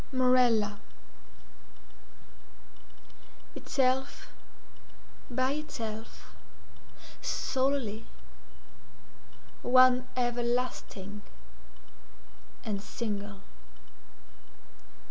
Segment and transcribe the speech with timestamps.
[0.11, 0.79] MORELLA
[3.53, 4.29] Itself,
[5.29, 6.33] by itself,
[7.21, 8.07] solely,
[9.61, 11.21] one everlasting,
[12.63, 13.41] and single.